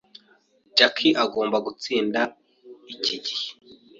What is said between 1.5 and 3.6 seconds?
gutsinda iki gihe.